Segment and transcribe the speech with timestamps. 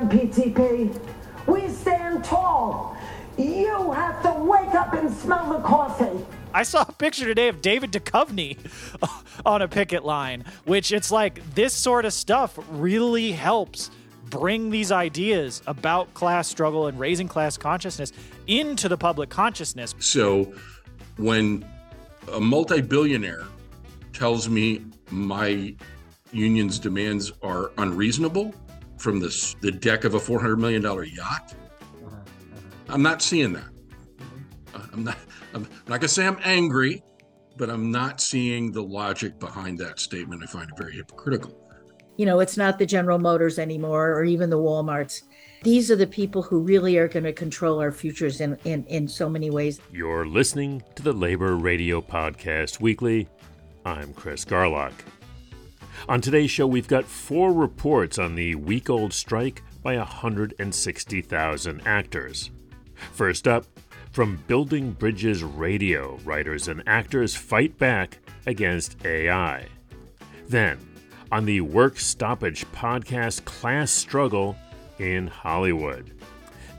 [0.00, 0.98] AMPTP.
[1.46, 2.96] We stand tall.
[3.36, 6.24] You have to wake up and smell the coffee.
[6.52, 8.58] I saw a picture today of David Duchovny
[9.46, 13.90] on a picket line, which it's like this sort of stuff really helps
[14.24, 18.12] bring these ideas about class struggle and raising class consciousness
[18.46, 19.94] into the public consciousness.
[19.98, 20.52] So
[21.16, 21.64] when
[22.32, 23.44] a multi billionaire
[24.12, 25.74] tells me my
[26.32, 28.54] union's demands are unreasonable
[29.00, 31.54] from this, the deck of a $400 million yacht,
[32.88, 33.68] I'm not seeing that.
[34.74, 35.16] Uh, I'm not,
[35.54, 37.02] I'm not going to say I'm angry,
[37.56, 40.42] but I'm not seeing the logic behind that statement.
[40.42, 41.56] I find it very hypocritical.
[42.16, 45.22] You know, it's not the General Motors anymore or even the Walmarts.
[45.62, 49.08] These are the people who really are going to control our futures in, in, in
[49.08, 49.80] so many ways.
[49.92, 53.28] You're listening to the Labor Radio Podcast Weekly.
[53.84, 54.92] I'm Chris Garlock.
[56.08, 62.50] On today's show, we've got four reports on the week old strike by 160,000 actors.
[63.12, 63.66] First up,
[64.10, 69.66] from Building Bridges Radio, writers and actors fight back against AI.
[70.48, 70.78] Then,
[71.30, 74.56] on the Work Stoppage podcast Class Struggle
[74.98, 76.10] in Hollywood.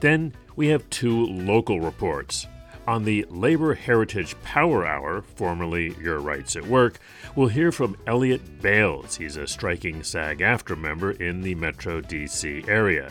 [0.00, 2.46] Then we have two local reports.
[2.92, 6.98] On the Labor Heritage Power Hour, formerly Your Rights at Work,
[7.34, 9.16] we'll hear from Elliott Bales.
[9.16, 13.10] He's a striking SAG AFTRA member in the Metro DC area.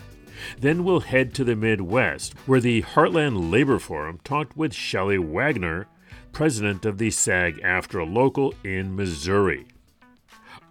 [0.60, 5.88] Then we'll head to the Midwest, where the Heartland Labor Forum talked with Shelley Waggener,
[6.32, 9.66] president of the SAG AFTRA local in Missouri.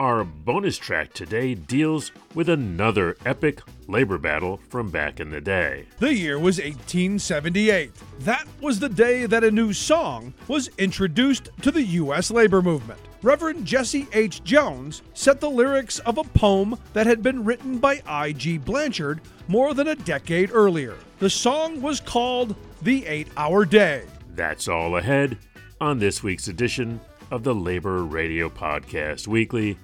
[0.00, 5.84] Our bonus track today deals with another epic labor battle from back in the day.
[5.98, 7.90] The year was 1878.
[8.20, 12.30] That was the day that a new song was introduced to the U.S.
[12.30, 12.98] labor movement.
[13.22, 14.42] Reverend Jesse H.
[14.42, 18.56] Jones set the lyrics of a poem that had been written by I.G.
[18.56, 20.96] Blanchard more than a decade earlier.
[21.18, 24.04] The song was called The Eight Hour Day.
[24.34, 25.36] That's all ahead
[25.78, 27.00] on this week's edition
[27.30, 29.76] of the Labor Radio Podcast Weekly.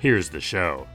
[0.00, 0.86] Here's the show.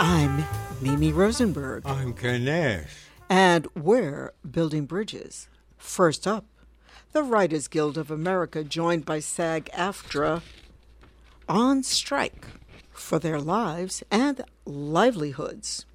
[0.00, 0.42] I'm
[0.80, 1.82] Mimi Rosenberg.
[1.84, 2.86] I'm Ken Nash.
[3.28, 5.50] And we're building bridges.
[5.76, 6.46] First up,
[7.12, 10.40] the Writers Guild of America, joined by SAG AFTRA,
[11.46, 12.46] on strike
[13.08, 15.86] for their lives and livelihoods.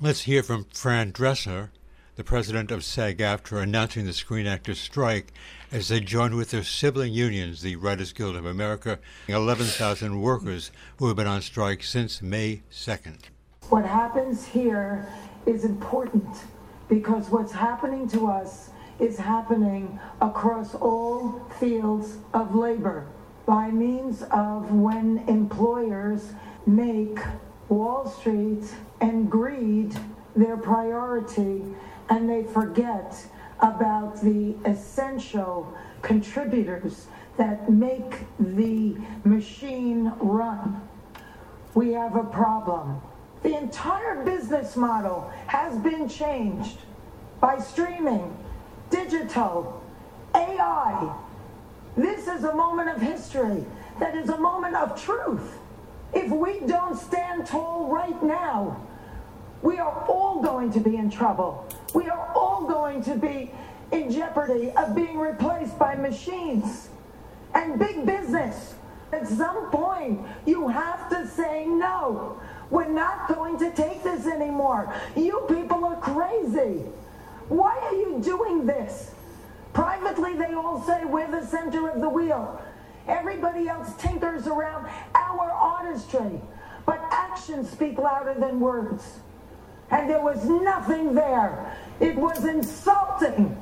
[0.00, 1.68] Let's hear from Fran Drescher,
[2.16, 5.34] the president of SAG AFTRA announcing the Screen Actors strike
[5.70, 8.98] as they joined with their sibling unions, the Writers Guild of America,
[9.28, 13.18] 11,000 workers who have been on strike since May 2nd.
[13.68, 15.06] What happens here
[15.44, 16.38] is important
[16.88, 23.06] because what's happening to us is happening across all fields of labor
[23.48, 26.34] by means of when employers
[26.66, 27.18] make
[27.70, 28.62] Wall Street
[29.00, 29.98] and greed
[30.36, 31.62] their priority
[32.10, 33.26] and they forget
[33.60, 37.06] about the essential contributors
[37.38, 38.94] that make the
[39.24, 40.86] machine run.
[41.72, 43.00] We have a problem.
[43.42, 46.80] The entire business model has been changed
[47.40, 48.36] by streaming,
[48.90, 49.82] digital,
[50.34, 51.14] AI.
[52.28, 53.64] Is a moment of history
[53.98, 55.58] that is a moment of truth.
[56.12, 58.86] If we don't stand tall right now,
[59.60, 61.66] we are all going to be in trouble.
[61.94, 63.50] We are all going to be
[63.90, 66.90] in jeopardy of being replaced by machines
[67.54, 68.74] and big business.
[69.10, 72.40] At some point, you have to say no.
[72.70, 74.94] We're not going to take this anymore.
[75.16, 76.84] You people are crazy.
[77.48, 79.10] Why are you doing this?
[79.78, 82.60] Privately, they all say we're the center of the wheel.
[83.06, 86.40] Everybody else tinkers around our artistry.
[86.84, 89.20] But actions speak louder than words.
[89.92, 91.78] And there was nothing there.
[92.00, 93.56] It was insulting.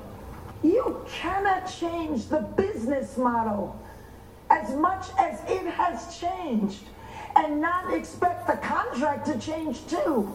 [0.62, 3.78] You cannot change the business model
[4.48, 6.84] as much as it has changed
[7.36, 10.32] and not expect the contract to change too.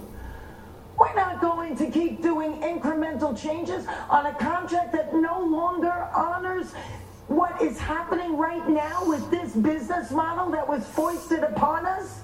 [1.01, 6.73] We're not going to keep doing incremental changes on a contract that no longer honors
[7.27, 12.19] what is happening right now with this business model that was foisted upon us.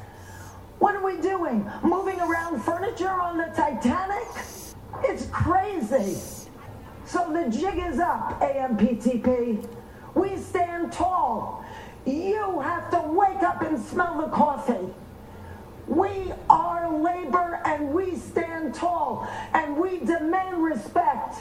[0.77, 1.67] What are we doing?
[1.81, 4.27] Moving around furniture on the Titanic?
[5.05, 6.15] It's crazy.
[7.03, 9.67] So the jig is up, AMPTP.
[10.13, 11.65] We stand tall.
[12.05, 14.93] You have to wake up and smell the coffee.
[15.87, 21.37] We are labor and we stand tall and we demand respect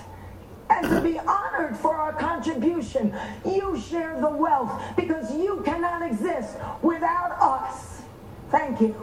[0.70, 3.14] and to be honored for our contribution.
[3.44, 8.02] You share the wealth because you cannot exist without us.
[8.50, 8.94] Thank you.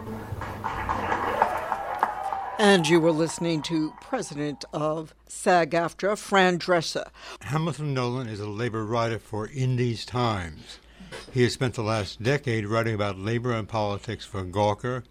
[2.60, 7.10] And you were listening to President of SAG AFTRA, Fran Drescher.
[7.42, 10.80] Hamilton Nolan is a labor writer for In These Times.
[11.32, 15.04] He has spent the last decade writing about labor and politics for Gawker,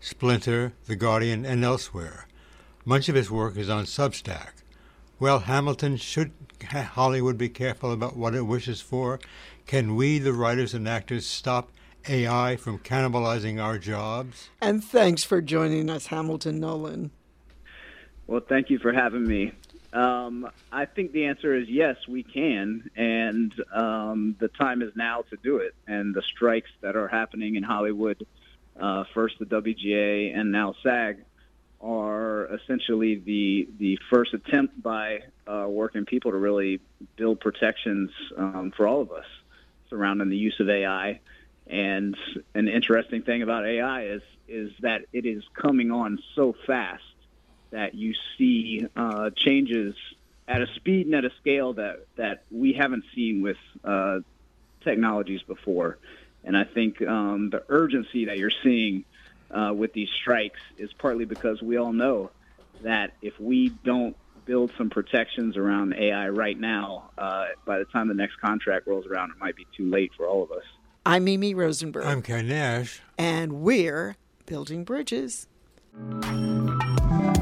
[0.00, 2.26] Splinter, The Guardian, and elsewhere.
[2.84, 4.50] Much of his work is on Substack.
[5.18, 6.32] Well, Hamilton, should
[6.62, 9.18] Hollywood be careful about what it wishes for?
[9.66, 11.70] Can we, the writers and actors, stop
[12.08, 14.50] AI from cannibalizing our jobs?
[14.60, 17.10] And thanks for joining us, Hamilton Nolan.
[18.26, 19.52] Well, thank you for having me.
[19.92, 25.22] Um, I think the answer is yes, we can, and um, the time is now
[25.30, 25.74] to do it.
[25.86, 28.26] And the strikes that are happening in Hollywood,
[28.80, 31.24] uh, first the WGA and now SAG,
[31.80, 36.80] are essentially the the first attempt by uh, working people to really
[37.16, 39.26] build protections um, for all of us
[39.88, 41.20] surrounding the use of AI.
[41.66, 42.16] And
[42.54, 47.02] an interesting thing about AI is is that it is coming on so fast
[47.70, 49.94] that you see uh, changes
[50.48, 54.20] at a speed and at a scale that that we haven't seen with uh,
[54.82, 55.98] technologies before.
[56.46, 59.04] And I think um, the urgency that you're seeing
[59.50, 62.30] uh, with these strikes is partly because we all know
[62.82, 68.06] that if we don't build some protections around AI right now, uh, by the time
[68.06, 70.62] the next contract rolls around, it might be too late for all of us.
[71.04, 72.04] I'm Mimi Rosenberg.
[72.04, 73.00] I'm Ken Nash.
[73.18, 74.16] And we're
[74.46, 75.48] building bridges.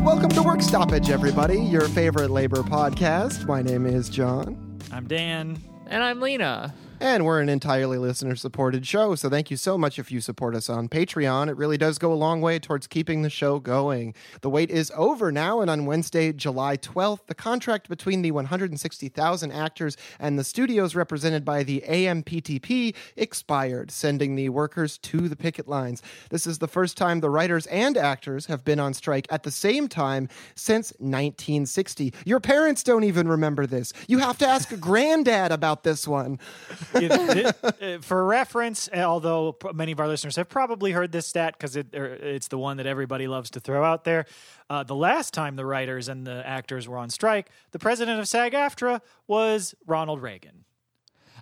[0.03, 3.47] Welcome to Work Stoppage, everybody, your favorite labor podcast.
[3.47, 4.79] My name is John.
[4.91, 5.59] I'm Dan.
[5.89, 6.73] And I'm Lena.
[7.05, 9.15] And we're an entirely listener supported show.
[9.15, 11.51] So thank you so much if you support us on Patreon.
[11.51, 14.15] It really does go a long way towards keeping the show going.
[14.41, 15.61] The wait is over now.
[15.61, 21.45] And on Wednesday, July 12th, the contract between the 160,000 actors and the studios represented
[21.45, 26.01] by the AMPTP expired, sending the workers to the picket lines.
[26.31, 29.51] This is the first time the writers and actors have been on strike at the
[29.51, 32.15] same time since 1960.
[32.25, 33.93] Your parents don't even remember this.
[34.09, 36.39] You have to ask granddad about this one.
[36.95, 41.77] Uh, for reference, uh, although many of our listeners have probably heard this stat because
[41.77, 44.27] it, it's the one that everybody loves to throw out there.
[44.71, 48.29] Uh, the last time the writers and the actors were on strike, the president of
[48.29, 50.65] SAG AFTRA was Ronald Reagan.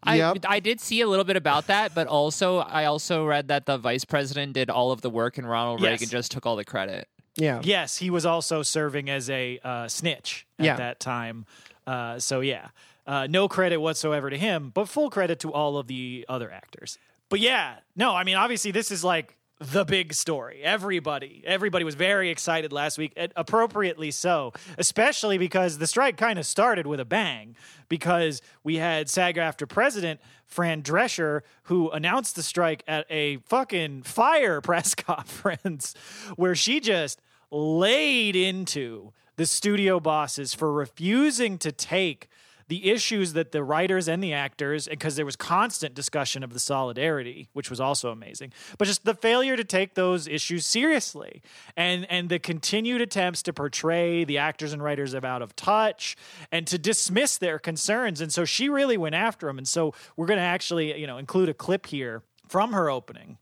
[0.03, 0.39] I, yep.
[0.49, 3.79] I did see a little bit about that, but also I also read that the
[3.79, 5.91] vice president did all of the work and Ronald yes.
[5.91, 7.09] Reagan just took all the credit.
[7.37, 7.61] Yeah.
[7.63, 10.77] Yes, he was also serving as a uh, snitch at yeah.
[10.77, 11.47] that time.
[11.87, 12.69] Uh, so yeah.
[13.07, 16.99] Uh, no credit whatsoever to him, but full credit to all of the other actors.
[17.29, 20.61] But yeah, no, I mean, obviously, this is like the big story.
[20.63, 26.47] Everybody, everybody was very excited last week, appropriately so, especially because the strike kind of
[26.47, 27.57] started with a bang
[27.89, 34.03] because we had SAG AFTRA president Fran Drescher who announced the strike at a fucking
[34.03, 35.95] fire press conference
[36.37, 37.21] where she just
[37.51, 42.29] laid into the studio bosses for refusing to take
[42.73, 46.59] the issues that the writers and the actors, because there was constant discussion of the
[46.59, 51.43] solidarity, which was also amazing, but just the failure to take those issues seriously
[51.77, 56.17] and and the continued attempts to portray the actors and writers of out of touch
[56.51, 58.23] and to dismiss their concerns.
[58.23, 59.59] And so she really went after them.
[59.59, 63.37] And so we're going to actually, you know, include a clip here from her opening.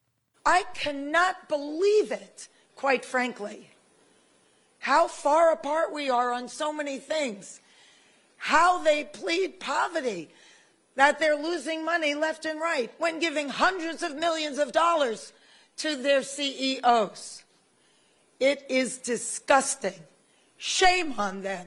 [0.45, 3.71] I cannot believe it, quite frankly.
[4.81, 7.61] How far apart we are on so many things
[8.41, 10.31] how they plead poverty,
[10.97, 15.35] that they're losing money left and right when giving hundreds of millions of dollars
[15.77, 17.45] to their CEOs.
[18.41, 20.01] It is disgusting.
[20.57, 21.67] Shame on them.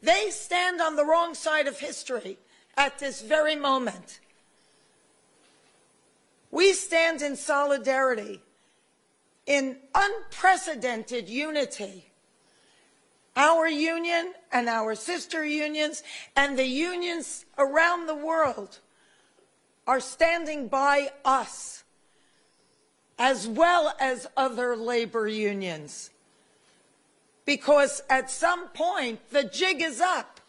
[0.00, 2.38] They stand on the wrong side of history
[2.76, 4.20] at this very moment.
[6.52, 8.40] We stand in solidarity,
[9.44, 12.09] in unprecedented unity
[13.36, 16.02] our union and our sister unions
[16.36, 18.78] and the unions around the world
[19.86, 21.84] are standing by us
[23.18, 26.10] as well as other labor unions.
[27.44, 30.40] Because at some point, the jig is up.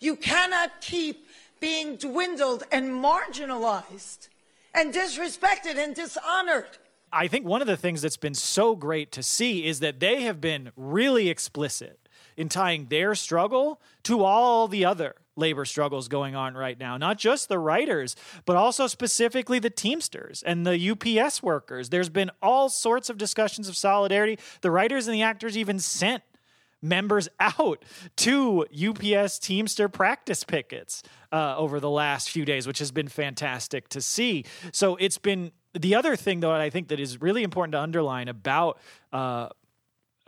[0.00, 1.28] You cannot keep
[1.60, 4.28] being dwindled and marginalized
[4.74, 6.78] and disrespected and dishonored.
[7.12, 10.22] I think one of the things that's been so great to see is that they
[10.22, 12.07] have been really explicit
[12.38, 17.18] in tying their struggle to all the other labor struggles going on right now, not
[17.18, 18.16] just the writers,
[18.46, 21.90] but also specifically the Teamsters and the UPS workers.
[21.90, 24.38] There's been all sorts of discussions of solidarity.
[24.62, 26.22] The writers and the actors even sent
[26.80, 27.84] members out
[28.16, 31.02] to UPS Teamster practice pickets
[31.32, 34.44] uh, over the last few days, which has been fantastic to see.
[34.72, 38.28] So it's been the other thing, though, I think that is really important to underline
[38.28, 38.78] about.
[39.12, 39.48] Uh,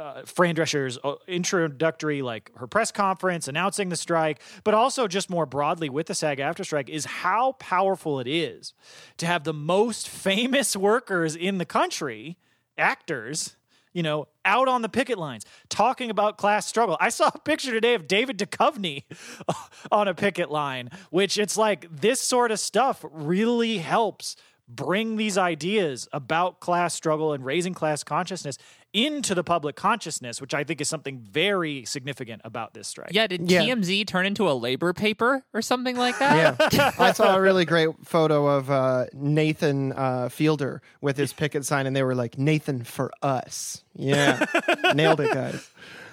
[0.00, 5.28] uh, Fran Drescher's uh, introductory, like her press conference announcing the strike, but also just
[5.28, 8.72] more broadly with the SAG AFTRA strike, is how powerful it is
[9.18, 12.38] to have the most famous workers in the country,
[12.78, 13.56] actors,
[13.92, 16.96] you know, out on the picket lines talking about class struggle.
[16.98, 19.04] I saw a picture today of David Duchovny
[19.92, 24.36] on a picket line, which it's like this sort of stuff really helps
[24.70, 28.56] bring these ideas about class struggle and raising class consciousness
[28.92, 33.10] into the public consciousness, which I think is something very significant about this strike.
[33.12, 33.62] Yeah, did yeah.
[33.62, 36.72] TMZ turn into a labor paper or something like that?
[36.72, 41.64] Yeah, I saw a really great photo of uh, Nathan uh, Fielder with his picket
[41.64, 43.84] sign, and they were like, Nathan for us.
[43.94, 44.44] Yeah,
[44.94, 45.70] nailed it, guys.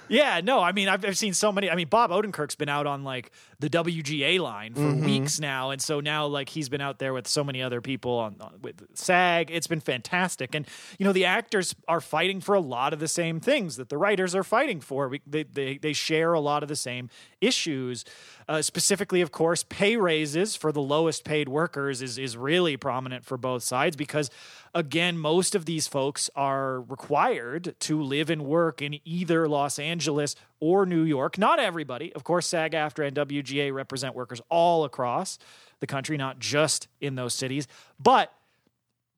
[0.08, 1.70] Yeah, no, I mean, I've, I've seen so many.
[1.70, 3.30] I mean, Bob Odenkirk's been out on like
[3.60, 5.04] the WGA line for mm-hmm.
[5.04, 8.12] weeks now, and so now like he's been out there with so many other people
[8.12, 9.50] on, on with SAG.
[9.50, 10.66] It's been fantastic, and
[10.98, 13.98] you know the actors are fighting for a lot of the same things that the
[13.98, 15.08] writers are fighting for.
[15.08, 17.10] We, they, they they share a lot of the same
[17.40, 18.04] issues.
[18.48, 23.24] Uh, specifically, of course, pay raises for the lowest paid workers is is really prominent
[23.24, 24.30] for both sides because
[24.74, 30.36] again, most of these folks are required to live and work in either Los Angeles
[30.60, 31.38] or New York.
[31.38, 32.12] Not everybody.
[32.14, 35.38] Of course, SAG AFTRA and WGA represent workers all across
[35.80, 37.68] the country, not just in those cities.
[37.98, 38.32] But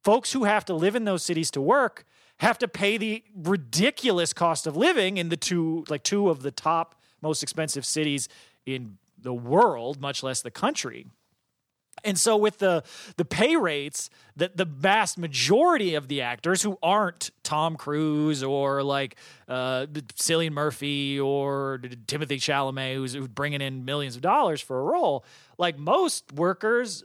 [0.04, 2.04] folks who have to live in those cities to work
[2.38, 6.50] have to pay the ridiculous cost of living in the two like two of the
[6.50, 8.28] top most expensive cities
[8.64, 11.06] in the world, much less the country.
[12.04, 12.83] And so with the
[13.16, 18.83] the pay rates that the vast majority of the actors who aren't Tom Cruise or
[18.83, 19.16] like
[19.49, 25.25] uh, Cillian Murphy or Timothée Chalamet, who's, bringing in millions of dollars for a role,
[25.59, 27.04] like most workers,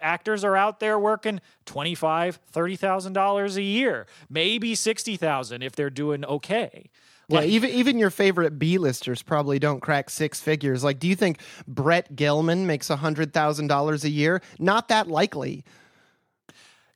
[0.00, 6.88] actors are out there working $25 $30000 a year maybe 60000 if they're doing okay
[7.28, 10.84] yeah, even even your favorite B listers probably don't crack six figures.
[10.84, 14.42] Like, do you think Brett Gelman makes hundred thousand dollars a year?
[14.58, 15.64] Not that likely.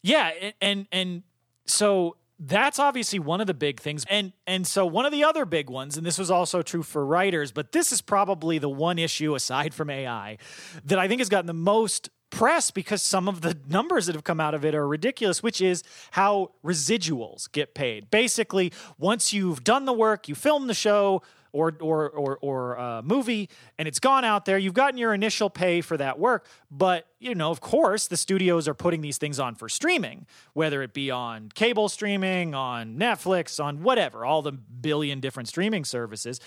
[0.02, 1.22] Yeah, and, and and
[1.66, 5.44] so that's obviously one of the big things and and so one of the other
[5.44, 8.98] big ones and this was also true for writers but this is probably the one
[8.98, 10.38] issue aside from AI
[10.86, 14.24] that I think has gotten the most press because some of the numbers that have
[14.24, 15.82] come out of it are ridiculous, which is
[16.12, 18.10] how residuals get paid.
[18.10, 21.22] Basically, once you've done the work, you film the show
[21.52, 24.58] or or or or uh, movie, and it's gone out there.
[24.58, 28.68] You've gotten your initial pay for that work, but you know, of course, the studios
[28.68, 33.62] are putting these things on for streaming, whether it be on cable streaming, on Netflix,
[33.62, 36.40] on whatever, all the billion different streaming services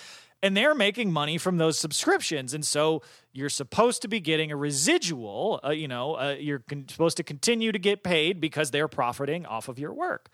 [0.44, 2.54] and they're making money from those subscriptions.
[2.54, 6.86] And so you're supposed to be getting a residual uh, you know uh, you're con-
[6.88, 10.30] supposed to continue to get paid because they're profiting off of your work.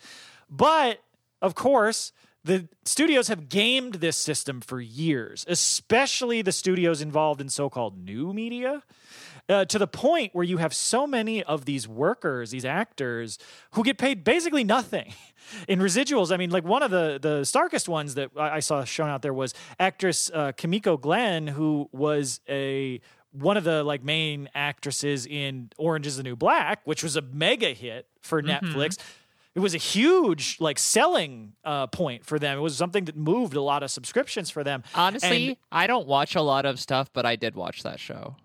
[0.49, 1.01] But
[1.41, 2.11] of course
[2.43, 8.33] the studios have gamed this system for years especially the studios involved in so-called new
[8.33, 8.81] media
[9.49, 13.39] uh, to the point where you have so many of these workers, these actors,
[13.71, 15.13] who get paid basically nothing
[15.67, 16.31] in residuals.
[16.31, 19.33] I mean, like one of the the starkest ones that I saw shown out there
[19.33, 23.01] was actress uh, Kimiko Glenn, who was a
[23.31, 27.21] one of the like main actresses in Orange is the New Black, which was a
[27.21, 28.65] mega hit for mm-hmm.
[28.65, 28.97] Netflix.
[29.55, 32.59] It was a huge like selling uh, point for them.
[32.59, 34.83] It was something that moved a lot of subscriptions for them.
[34.93, 38.35] Honestly, and, I don't watch a lot of stuff, but I did watch that show.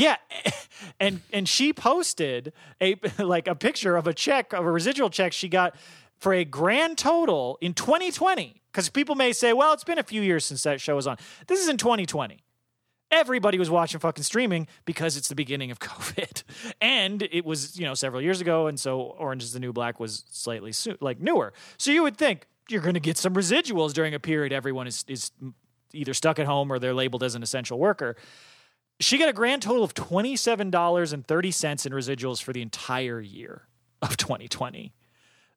[0.00, 0.16] Yeah,
[1.00, 5.32] and and she posted a like a picture of a check of a residual check
[5.32, 5.76] she got
[6.18, 8.62] for a grand total in 2020.
[8.72, 11.16] Because people may say, well, it's been a few years since that show was on.
[11.48, 12.38] This is in 2020.
[13.10, 16.44] Everybody was watching fucking streaming because it's the beginning of COVID,
[16.80, 20.00] and it was you know several years ago, and so Orange is the New Black
[20.00, 21.52] was slightly su- like newer.
[21.76, 25.04] So you would think you're going to get some residuals during a period everyone is
[25.08, 25.32] is
[25.92, 28.16] either stuck at home or they're labeled as an essential worker.
[29.00, 33.62] She got a grand total of $27.30 in residuals for the entire year
[34.02, 34.92] of 2020.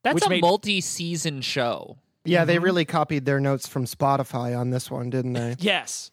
[0.02, 0.42] That's a made...
[0.42, 1.98] multi season show.
[2.26, 2.48] Yeah, mm-hmm.
[2.48, 5.56] they really copied their notes from Spotify on this one, didn't they?
[5.60, 6.12] yes.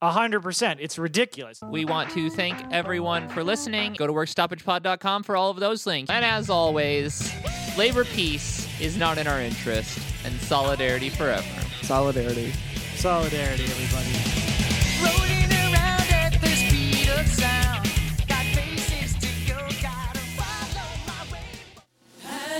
[0.00, 0.78] A hundred percent.
[0.80, 1.60] It's ridiculous.
[1.60, 3.94] We want to thank everyone for listening.
[3.94, 6.08] Go to workstoppagepod.com for all of those links.
[6.08, 7.32] And as always,
[7.76, 11.42] labor peace is not in our interest, and solidarity forever.
[11.82, 12.52] Solidarity.
[12.94, 15.37] Solidarity, everybody.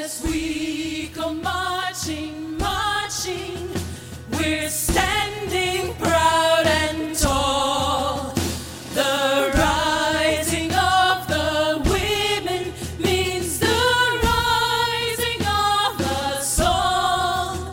[0.09, 3.69] As we go oh, marching, marching,
[4.31, 8.33] we're standing proud and tall.
[8.95, 13.67] The rising of the women means the
[14.23, 17.71] rising of us all.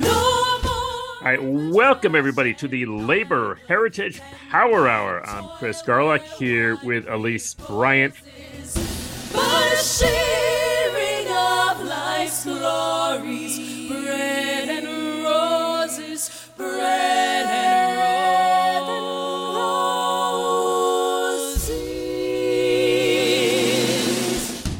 [0.00, 0.72] No more.
[0.72, 4.20] All right, welcome everybody to the Labor Heritage
[4.50, 5.24] Power Hour.
[5.24, 8.14] I'm Chris Garlock here with Elise Bryant.
[12.44, 18.86] Glories, bread and roses, bread and
[19.56, 19.88] roses.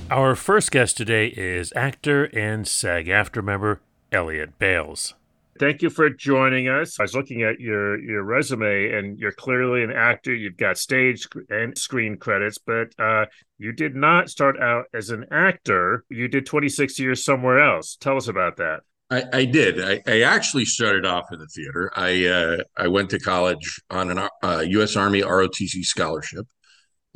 [0.09, 3.81] Our first guest today is actor and SAG AFTRA member
[4.13, 5.15] Elliott Bales.
[5.59, 7.01] Thank you for joining us.
[7.01, 10.35] I was looking at your your resume, and you're clearly an actor.
[10.35, 13.27] You've got stage and screen credits, but uh,
[13.59, 16.05] you did not start out as an actor.
[16.09, 17.97] You did 26 years somewhere else.
[17.97, 18.81] Tell us about that.
[19.11, 19.83] I, I did.
[19.83, 21.91] I, I actually started off in the theater.
[21.97, 24.97] I uh, I went to college on an uh, U.S.
[24.97, 26.47] Army ROTC scholarship,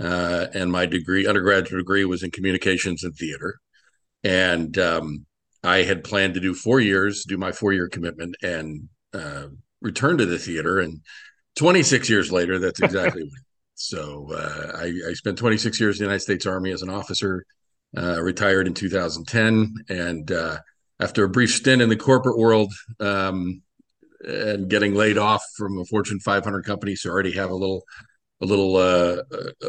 [0.01, 3.57] uh, and my degree, undergraduate degree, was in communications and theater.
[4.25, 5.27] And um,
[5.63, 9.47] I had planned to do four years, do my four year commitment, and uh,
[9.81, 10.81] return to the theater.
[10.81, 11.01] And
[11.57, 13.41] 26 years later, that's exactly what.
[13.75, 17.45] So uh, I, I spent 26 years in the United States Army as an officer.
[17.95, 20.57] Uh, retired in 2010, and uh,
[20.99, 23.61] after a brief stint in the corporate world um,
[24.25, 27.83] and getting laid off from a Fortune 500 company, so I already have a little,
[28.41, 29.19] a little, uh,
[29.63, 29.67] a,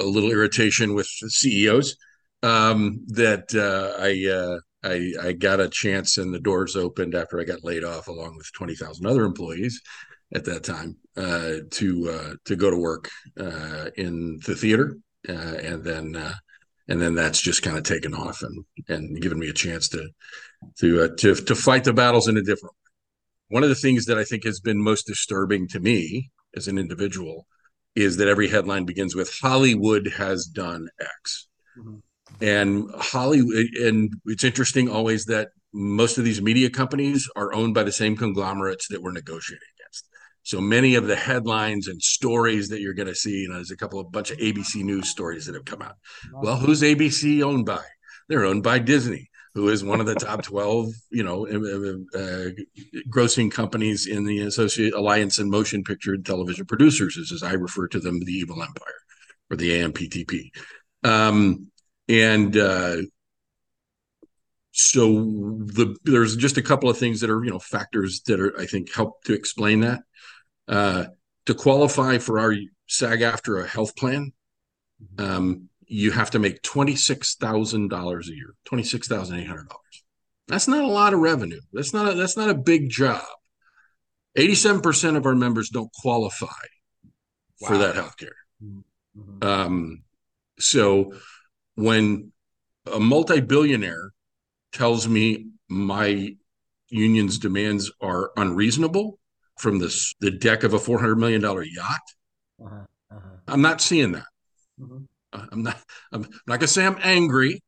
[0.00, 1.98] a, little irritation with CEOs.
[2.42, 7.40] Um, that uh, I, uh, I I got a chance and the doors opened after
[7.40, 9.80] I got laid off, along with 20,000 other employees
[10.34, 15.84] at that time, uh, to uh, to go to work uh, in the theater, and
[15.84, 16.16] then
[16.88, 20.08] and then that's just kind of taken off and and given me a chance to
[20.78, 22.92] to uh, to to fight the battles in a different way.
[23.48, 26.78] One of the things that I think has been most disturbing to me as an
[26.78, 27.46] individual
[27.94, 31.48] is that every headline begins with Hollywood has done X.
[31.78, 31.96] Mm-hmm.
[32.40, 37.82] And Hollywood and it's interesting always that most of these media companies are owned by
[37.82, 40.08] the same conglomerates that we're negotiating against.
[40.42, 43.70] So many of the headlines and stories that you're going to see, you know, there's
[43.70, 45.96] a couple of bunch of ABC News stories that have come out.
[46.32, 47.84] Well, who's ABC owned by?
[48.28, 52.50] They're owned by Disney, who is one of the top 12, you know, uh, uh,
[53.10, 57.88] grossing companies in the Associate Alliance and Motion Picture and Television Producers, as I refer
[57.88, 58.94] to them, the Evil Empire
[59.50, 60.50] or the AMPTP.
[61.04, 61.70] Um,
[62.08, 62.96] and uh,
[64.72, 68.58] so the there's just a couple of things that are you know factors that are
[68.60, 70.00] I think help to explain that.
[70.68, 71.06] Uh,
[71.46, 72.54] to qualify for our
[72.88, 74.32] SAG AFTRA health plan,
[75.18, 79.46] um, you have to make twenty six thousand dollars a year, twenty six thousand eight
[79.46, 80.04] hundred dollars.
[80.48, 81.60] That's not a lot of revenue.
[81.72, 83.24] That's not a, that's not a big job.
[84.36, 86.46] Eighty seven percent of our members don't qualify
[87.60, 87.68] wow.
[87.68, 88.36] for that health care.
[88.62, 89.42] Mm-hmm.
[89.42, 90.02] Um,
[90.58, 91.14] so
[91.76, 92.32] when
[92.92, 94.10] a multi-billionaire
[94.72, 96.34] tells me my
[96.88, 99.18] union's demands are unreasonable
[99.58, 102.00] from this the deck of a 400 million dollar yacht
[102.62, 102.76] uh-huh,
[103.10, 103.20] uh-huh.
[103.48, 104.26] i'm not seeing that
[104.80, 105.04] mm-hmm.
[105.32, 105.78] i'm not
[106.12, 107.60] i'm not going to say i'm angry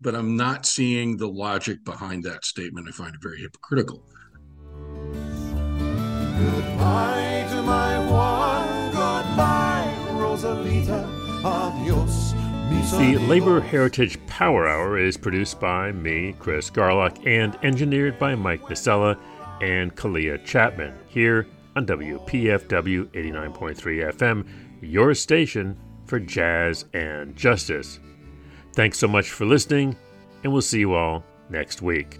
[0.00, 4.04] but i'm not seeing the logic behind that statement i find it very hypocritical
[6.38, 11.04] goodbye to my one goodbye rosalita
[11.44, 12.31] adios
[12.70, 18.62] the Labor Heritage Power Hour is produced by me, Chris Garlock, and engineered by Mike
[18.62, 19.18] Nisella
[19.60, 24.46] and Kalia Chapman here on WPFW 89.3 FM,
[24.80, 27.98] your station for jazz and justice.
[28.74, 29.96] Thanks so much for listening,
[30.44, 32.18] and we'll see you all next week.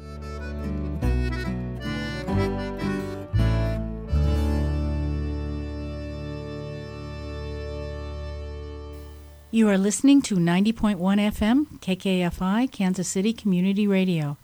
[9.55, 14.39] You are listening to 90.1 FM, KKFI, Kansas City Community Radio.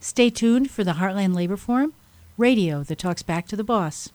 [0.00, 1.94] Stay tuned for the Heartland Labor Forum,
[2.36, 4.10] radio that talks back to the boss.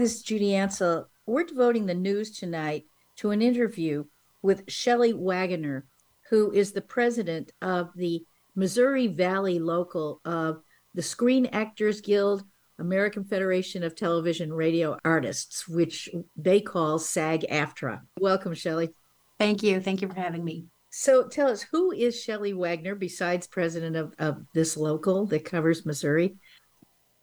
[0.00, 1.08] This is Judy Ancel.
[1.26, 2.86] We're devoting the news tonight
[3.16, 4.04] to an interview
[4.40, 5.82] with Shelley Waggener,
[6.30, 10.62] who is the president of the Missouri Valley local of
[10.94, 12.44] the Screen Actors Guild,
[12.78, 18.00] American Federation of Television Radio Artists, which they call SAG AFTRA.
[18.18, 18.94] Welcome, Shelley.
[19.38, 19.82] Thank you.
[19.82, 20.64] Thank you for having me.
[20.88, 25.84] So tell us, who is Shelley Waggener besides president of, of this local that covers
[25.84, 26.36] Missouri?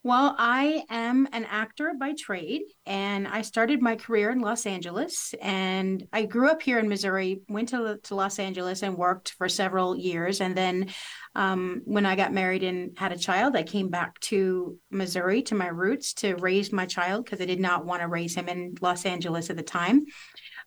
[0.08, 5.36] Well, I am an actor by trade, and I started my career in Los Angeles.
[5.42, 9.50] And I grew up here in Missouri, went to, to Los Angeles and worked for
[9.50, 10.40] several years.
[10.40, 10.94] And then
[11.36, 15.56] um, when I got married and had a child, I came back to Missouri to
[15.56, 18.76] my roots to raise my child because I did not want to raise him in
[18.80, 20.06] Los Angeles at the time.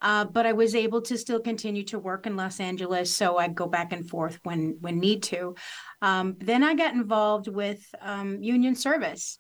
[0.03, 3.55] Uh, but I was able to still continue to work in Los Angeles, so I'd
[3.55, 5.55] go back and forth when when need to.
[6.01, 9.39] Um, then I got involved with um, union service,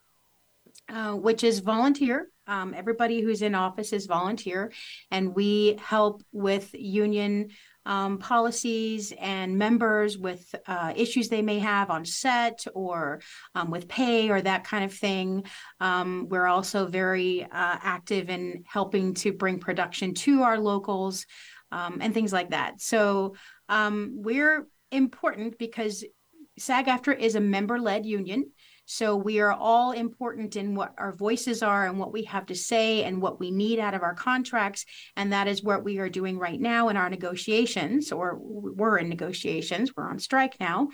[0.88, 2.28] uh, which is volunteer.
[2.50, 4.72] Um, everybody who's in office is volunteer,
[5.10, 7.50] and we help with union
[7.86, 13.20] um, policies and members with uh, issues they may have on set or
[13.54, 15.44] um, with pay or that kind of thing.
[15.80, 21.24] Um, we're also very uh, active in helping to bring production to our locals
[21.72, 22.80] um, and things like that.
[22.80, 23.34] So
[23.68, 26.04] um, we're important because
[26.58, 28.50] SAG AFTRA is a member led union.
[28.90, 32.56] So we are all important in what our voices are and what we have to
[32.56, 34.84] say and what we need out of our contracts.
[35.16, 39.08] And that is what we are doing right now in our negotiations, or we're in
[39.08, 40.88] negotiations, we're on strike now,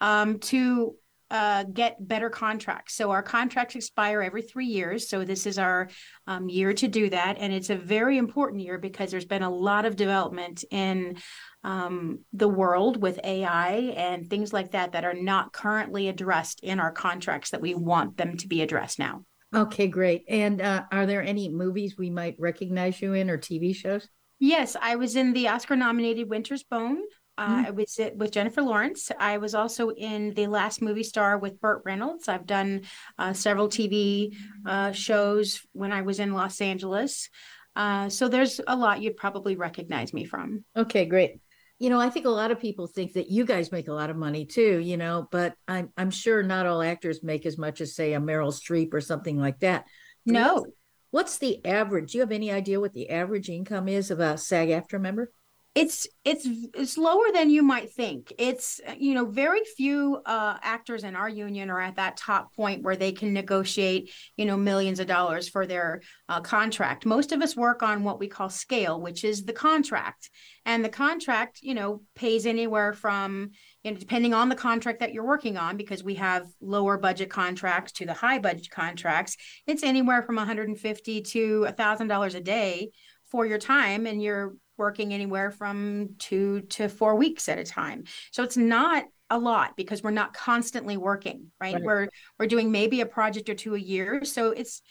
[0.00, 0.96] um, to
[1.30, 2.94] uh, get better contracts.
[2.94, 5.08] So our contracts expire every three years.
[5.08, 5.88] So this is our
[6.26, 7.36] um, year to do that.
[7.38, 11.16] And it's a very important year because there's been a lot of development in
[11.64, 16.80] um, the world with AI and things like that that are not currently addressed in
[16.80, 19.24] our contracts that we want them to be addressed now.
[19.54, 20.24] Okay, great.
[20.28, 24.08] And uh, are there any movies we might recognize you in or TV shows?
[24.38, 26.98] Yes, I was in the Oscar nominated Winter's Bone.
[27.38, 27.66] Uh, Mm.
[27.66, 29.10] I was it with Jennifer Lawrence.
[29.18, 32.28] I was also in the last movie star with Burt Reynolds.
[32.28, 32.82] I've done
[33.18, 37.30] uh, several TV uh, shows when I was in Los Angeles.
[37.74, 40.64] Uh, so there's a lot you'd probably recognize me from.
[40.76, 41.40] Okay, great.
[41.82, 44.08] You know, I think a lot of people think that you guys make a lot
[44.08, 47.80] of money too, you know, but I'm I'm sure not all actors make as much
[47.80, 49.86] as say a Meryl Streep or something like that.
[50.24, 50.54] No.
[50.54, 50.70] What's,
[51.10, 52.12] what's the average?
[52.12, 55.32] Do you have any idea what the average income is of a SAG AFTRA member?
[55.74, 58.30] It's it's it's lower than you might think.
[58.38, 62.82] It's you know very few uh, actors in our union are at that top point
[62.82, 67.06] where they can negotiate you know millions of dollars for their uh, contract.
[67.06, 70.28] Most of us work on what we call scale which is the contract.
[70.66, 75.14] And the contract you know pays anywhere from you know depending on the contract that
[75.14, 79.82] you're working on because we have lower budget contracts to the high budget contracts it's
[79.82, 82.90] anywhere from 150 to $1000 a day
[83.32, 88.04] for your time and you're working anywhere from two to four weeks at a time.
[88.30, 91.74] So it's not a lot because we're not constantly working, right?
[91.74, 91.82] Right.
[91.82, 94.24] We're we're doing maybe a project or two a year.
[94.24, 94.82] So it's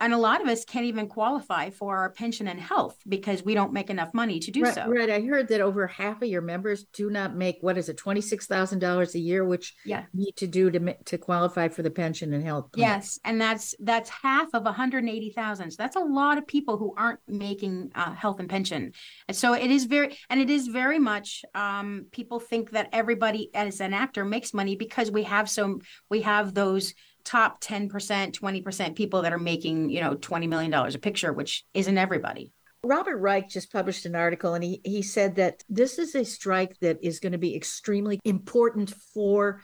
[0.00, 3.54] and a lot of us can't even qualify for our pension and health because we
[3.54, 4.88] don't make enough money to do right, so.
[4.88, 5.10] right.
[5.10, 8.22] I heard that over half of your members do not make what is it, twenty
[8.22, 10.04] six thousand dollars a year, which Yeah.
[10.14, 12.72] you need to do to to qualify for the pension and health.
[12.72, 12.88] plan.
[12.88, 15.70] Yes, and that's that's half of 180,000.
[15.70, 18.92] So that's a lot of people who aren't making uh, health and pension.
[19.28, 23.50] And so it is very and it is very much um, people think that everybody
[23.54, 28.96] as an actor makes money because we have so we have those top 10%, 20%
[28.96, 32.52] people that are making, you know, 20 million dollars a picture, which isn't everybody.
[32.82, 36.78] Robert Reich just published an article and he, he said that this is a strike
[36.80, 39.60] that is going to be extremely important for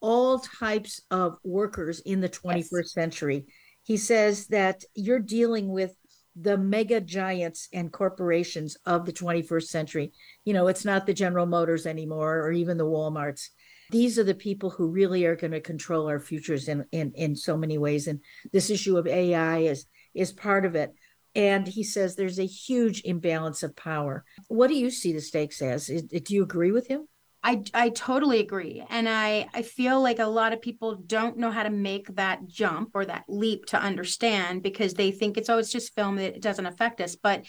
[0.00, 3.46] all types of workers in the 21st century.
[3.84, 5.94] He says that you're dealing with
[6.40, 10.12] the mega giants and corporations of the 21st century.
[10.44, 13.48] You know, it's not the General Motors anymore or even the Walmarts.
[13.90, 17.36] These are the people who really are going to control our futures in, in, in
[17.36, 18.06] so many ways.
[18.06, 18.20] And
[18.52, 20.92] this issue of AI is is part of it.
[21.34, 24.24] And he says there's a huge imbalance of power.
[24.48, 25.88] What do you see the stakes as?
[25.88, 27.06] Is- Do you agree with him?
[27.42, 28.82] I, I totally agree.
[28.90, 32.48] And I, I feel like a lot of people don't know how to make that
[32.48, 36.42] jump or that leap to understand because they think it's, oh, it's just film, it
[36.42, 37.14] doesn't affect us.
[37.14, 37.44] But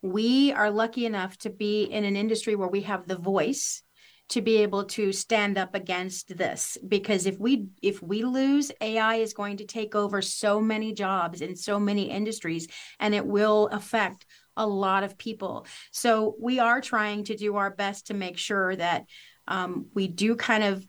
[0.00, 3.82] we are lucky enough to be in an industry where we have the voice
[4.30, 6.78] to be able to stand up against this.
[6.86, 11.40] Because if we if we lose ai is going to take over so many jobs
[11.42, 14.24] in so many industries and it will affect
[14.56, 15.66] a lot of people.
[15.90, 19.04] So we are trying to do our best to make sure that
[19.48, 20.86] um, we do kind of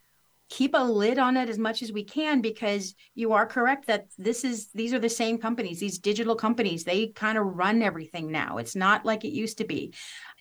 [0.50, 4.06] keep a lid on it as much as we can because you are correct that
[4.18, 6.84] this is these are the same companies these digital companies.
[6.84, 8.58] They kind of run everything now.
[8.58, 9.94] It's not like it used to be.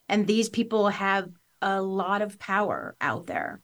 [0.08, 1.30] And these people have
[1.62, 3.62] a lot of power out there.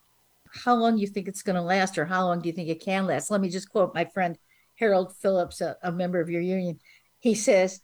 [0.64, 2.68] How long do you think it's going to last, or how long do you think
[2.68, 3.30] it can last?
[3.30, 4.38] Let me just quote my friend
[4.76, 6.78] Harold Phillips, a, a member of your union.
[7.18, 7.80] He says,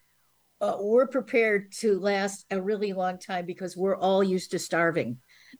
[0.60, 5.18] uh, We're prepared to last a really long time because we're all used to starving.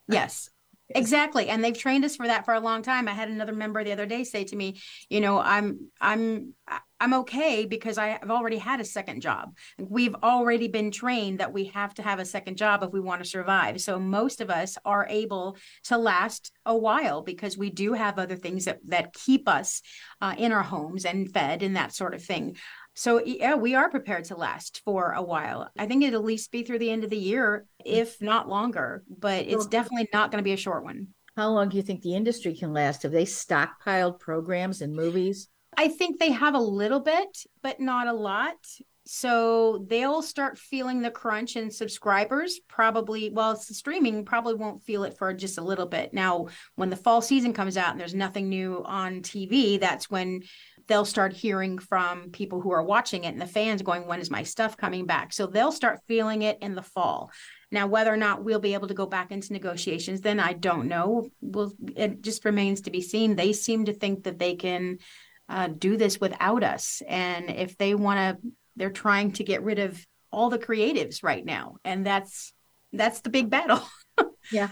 [0.09, 0.49] Yes.
[0.90, 1.49] Exactly.
[1.49, 3.09] And they've trained us for that for a long time.
[3.09, 6.53] I had another member the other day say to me, you know, I'm I'm
[7.01, 9.57] I'm okay because I've already had a second job.
[9.79, 13.23] We've already been trained that we have to have a second job if we want
[13.23, 13.81] to survive.
[13.81, 18.37] So most of us are able to last a while because we do have other
[18.37, 19.81] things that that keep us
[20.20, 22.57] uh, in our homes and fed and that sort of thing.
[22.95, 25.69] So yeah, we are prepared to last for a while.
[25.77, 27.83] I think it'll at least be through the end of the year, mm.
[27.85, 29.03] if not longer.
[29.09, 31.09] But it's definitely not going to be a short one.
[31.37, 33.03] How long do you think the industry can last?
[33.03, 35.49] Have they stockpiled programs and movies?
[35.77, 38.55] I think they have a little bit, but not a lot.
[39.07, 45.19] So they'll start feeling the crunch and subscribers probably, well, streaming probably won't feel it
[45.19, 46.15] for just a little bit.
[46.15, 50.43] Now, when the fall season comes out and there's nothing new on TV, that's when
[50.87, 54.31] they'll start hearing from people who are watching it and the fans going, when is
[54.31, 55.33] my stuff coming back?
[55.33, 57.31] So they'll start feeling it in the fall.
[57.70, 60.87] Now, whether or not we'll be able to go back into negotiations, then I don't
[60.87, 61.29] know.
[61.40, 63.35] Well, it just remains to be seen.
[63.35, 64.99] They seem to think that they can
[65.49, 67.03] uh, do this without us.
[67.07, 71.44] And if they want to they're trying to get rid of all the creatives right
[71.44, 72.53] now and that's
[72.92, 73.83] that's the big battle
[74.53, 74.70] yeah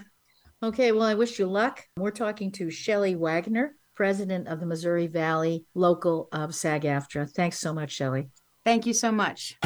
[0.62, 3.68] okay well i wish you luck we're talking to shelley waggener
[4.02, 8.30] president of the missouri valley local of sag aftra thanks so much shelley
[8.64, 9.56] thank you so much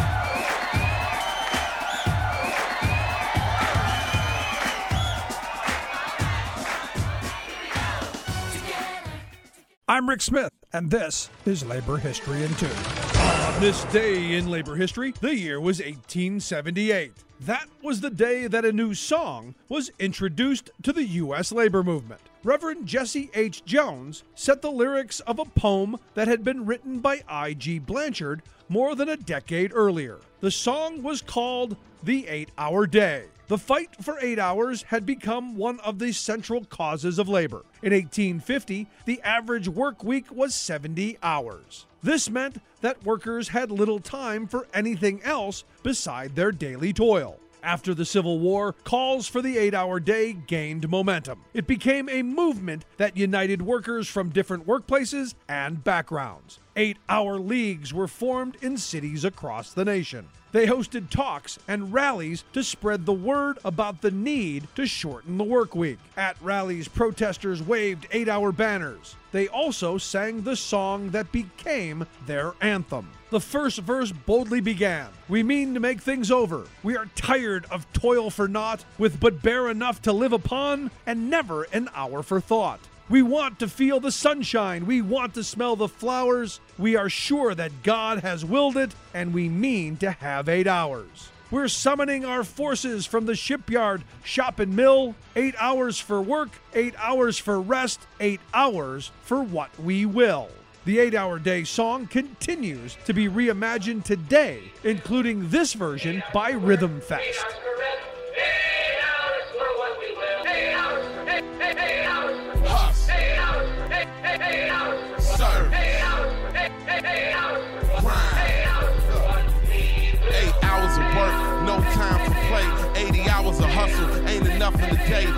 [9.88, 12.66] I'm Rick Smith, and this is Labor History in Two.
[12.66, 17.12] On this day in labor history, the year was 1878.
[17.40, 21.52] That was the day that a new song was introduced to the U.S.
[21.52, 22.22] labor movement.
[22.42, 23.64] Reverend Jesse H.
[23.64, 27.80] Jones set the lyrics of a poem that had been written by I.G.
[27.80, 30.18] Blanchard more than a decade earlier.
[30.40, 33.26] The song was called The Eight Hour Day.
[33.48, 37.62] The fight for eight hours had become one of the central causes of labor.
[37.80, 41.86] In 1850, the average work week was 70 hours.
[42.02, 47.38] This meant that workers had little time for anything else beside their daily toil.
[47.66, 51.40] After the Civil War, calls for the eight hour day gained momentum.
[51.52, 56.60] It became a movement that united workers from different workplaces and backgrounds.
[56.76, 60.28] Eight hour leagues were formed in cities across the nation.
[60.52, 65.42] They hosted talks and rallies to spread the word about the need to shorten the
[65.42, 65.98] work week.
[66.16, 69.16] At rallies, protesters waved eight hour banners.
[69.36, 73.10] They also sang the song that became their anthem.
[73.28, 76.64] The first verse boldly began We mean to make things over.
[76.82, 81.28] We are tired of toil for naught, with but bare enough to live upon, and
[81.28, 82.80] never an hour for thought.
[83.10, 84.86] We want to feel the sunshine.
[84.86, 86.58] We want to smell the flowers.
[86.78, 91.28] We are sure that God has willed it, and we mean to have eight hours.
[91.48, 95.14] We're summoning our forces from the shipyard, shop, and mill.
[95.36, 100.48] Eight hours for work, eight hours for rest, eight hours for what we will.
[100.86, 107.00] The eight hour day song continues to be reimagined today, including this version by Rhythm
[107.00, 107.44] Fest.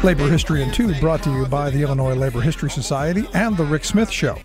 [0.02, 3.64] Labor History in Two brought to you by the Illinois Labor History Society and The
[3.64, 4.38] Rick Smith Show.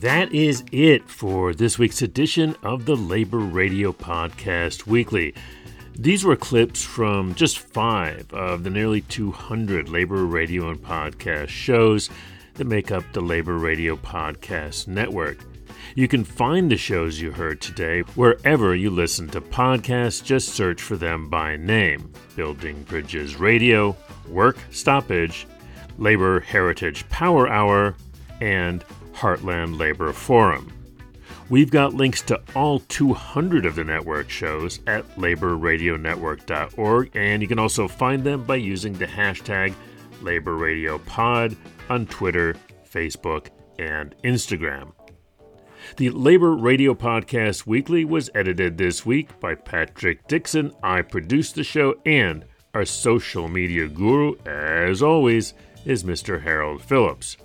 [0.00, 5.34] That is it for this week's edition of the Labor Radio Podcast Weekly.
[5.98, 12.10] These were clips from just five of the nearly 200 labor radio and podcast shows
[12.54, 15.38] that make up the Labor Radio Podcast Network.
[15.96, 20.22] You can find the shows you heard today wherever you listen to podcasts.
[20.22, 23.96] Just search for them by name Building Bridges Radio,
[24.28, 25.46] Work Stoppage,
[25.96, 27.96] Labor Heritage Power Hour,
[28.42, 30.70] and Heartland Labor Forum.
[31.48, 37.58] We've got links to all 200 of the network shows at laborradionetwork.org, and you can
[37.58, 39.72] also find them by using the hashtag
[40.20, 41.56] LaborRadioPod
[41.88, 42.54] on Twitter,
[42.86, 44.92] Facebook, and Instagram.
[45.94, 50.72] The Labor Radio Podcast Weekly was edited this week by Patrick Dixon.
[50.82, 52.44] I produced the show, and
[52.74, 56.42] our social media guru, as always, is Mr.
[56.42, 57.36] Harold Phillips.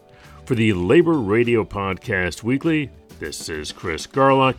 [0.45, 4.57] For the Labor Radio Podcast Weekly, this is Chris Garlock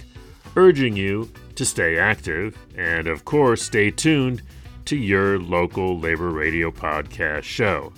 [0.56, 4.42] urging you to stay active, and of course, stay tuned
[4.86, 7.92] to your local labor radio podcast show.